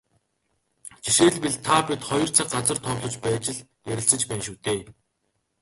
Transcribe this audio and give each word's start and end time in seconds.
Жишээлбэл, 1.03 1.55
та 1.65 1.75
бид 1.87 2.01
хоёр 2.09 2.29
цаг, 2.35 2.47
газар 2.55 2.77
товлож 2.85 3.15
байж 3.23 3.43
л 3.55 3.59
ярилцаж 3.93 4.21
байна 4.27 4.43
шүү 4.45 4.57
дээ. 4.65 4.79